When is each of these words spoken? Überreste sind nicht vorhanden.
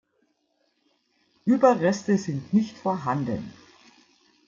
Überreste 1.45 2.17
sind 2.17 2.53
nicht 2.53 2.75
vorhanden. 2.75 3.53